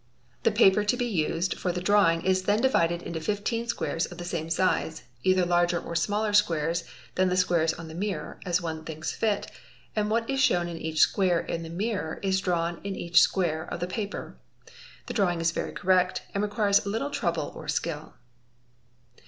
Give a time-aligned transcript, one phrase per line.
[0.41, 4.17] The paper to be used for the lrawing is then divided into 15 squares of
[4.17, 8.63] the same size, either larger m smaller squares than the squares on the mirror, as
[8.63, 9.51] one thinks fit,
[9.95, 13.65] and vhat is shewn in each square in the mirror is drawn in each square
[13.71, 14.37] of the aper.
[15.05, 18.15] 'The drawing is very correct and requires little trouble or skill.